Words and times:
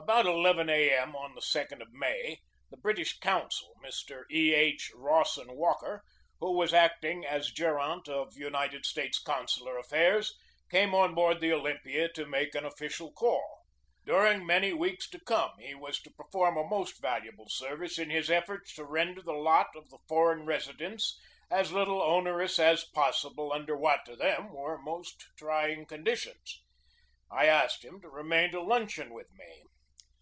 About 0.00 0.24
ii 0.24 0.70
A. 0.70 1.02
M., 1.02 1.14
on 1.14 1.34
the 1.34 1.42
2d 1.42 1.82
of 1.82 1.92
May, 1.92 2.38
the 2.70 2.78
British 2.78 3.18
consul, 3.18 3.74
Mr. 3.84 4.24
E. 4.32 4.54
H. 4.54 4.90
Rawson 4.94 5.52
Walker, 5.54 6.02
who 6.40 6.52
was 6.56 6.72
acting 6.72 7.26
as 7.26 7.52
gerant 7.52 8.08
of 8.08 8.34
United 8.34 8.86
States 8.86 9.18
consular 9.20 9.76
affairs, 9.76 10.32
came 10.70 10.94
on 10.94 11.14
board 11.14 11.40
the 11.40 11.52
Olympia 11.52 12.08
to 12.14 12.24
make 12.24 12.54
an 12.54 12.64
official 12.64 13.12
call. 13.12 13.44
During 14.06 14.44
many 14.46 14.72
weeks 14.72 15.06
to 15.10 15.20
come 15.20 15.52
he 15.60 15.74
was 15.74 16.00
to 16.00 16.10
perform 16.10 16.56
a 16.56 16.66
most 16.66 17.00
valu 17.02 17.26
able 17.26 17.50
service 17.50 17.98
in 17.98 18.08
his 18.08 18.30
efforts 18.30 18.72
to 18.76 18.84
render 18.86 19.20
the 19.20 19.34
lot 19.34 19.68
of 19.76 19.90
the 19.90 19.98
foreign 20.08 20.46
residents 20.46 21.20
as 21.50 21.72
little 21.72 22.00
onerous 22.02 22.58
as 22.58 22.84
possible 22.84 23.52
under 23.52 23.76
what, 23.76 24.06
to 24.06 24.16
them, 24.16 24.50
were 24.54 24.78
most 24.78 25.26
trying 25.36 25.84
conditions. 25.84 26.62
I 27.30 27.44
asked 27.46 27.84
him 27.84 28.00
to 28.00 28.08
remain 28.08 28.50
to 28.52 28.62
luncheon 28.62 29.12
with 29.12 29.30
me. 29.34 29.64